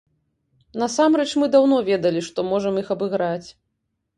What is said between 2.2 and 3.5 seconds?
што можам іх абыграць.